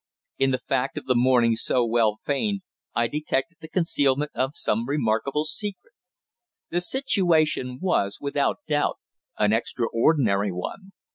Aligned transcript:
In 0.39 0.49
the 0.49 0.57
fact 0.67 0.97
of 0.97 1.05
the 1.05 1.13
mourning 1.13 1.53
so 1.53 1.85
well 1.85 2.17
feigned 2.25 2.61
I 2.95 3.05
detected 3.05 3.59
the 3.61 3.67
concealment 3.69 4.31
of 4.33 4.53
some 4.55 4.87
remarkable 4.89 5.43
secret. 5.45 5.93
The 6.71 6.81
situation 6.81 7.77
was, 7.79 8.17
without 8.19 8.57
doubt, 8.67 8.95
an 9.37 9.53
extraordinary 9.53 10.51
one. 10.51 10.93